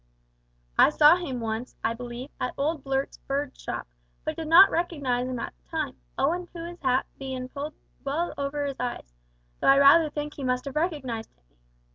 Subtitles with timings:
[0.79, 3.85] I saw him once, I believe, at old Blurt's bird shop,
[4.25, 8.33] but did not recognise 'im at the time, owin' to his hat bein' pulled well
[8.35, 9.13] over his eyes,
[9.59, 11.43] though I rather think he must have recognised me.